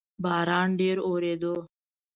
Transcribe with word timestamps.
باران 0.23 0.69
ډیر 0.79 0.97
اووریدو 1.07 1.55